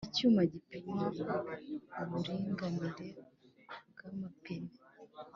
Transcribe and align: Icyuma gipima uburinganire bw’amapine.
Icyuma 0.09 0.41
gipima 0.51 1.03
uburinganire 2.01 3.07
bw’amapine. 3.97 4.71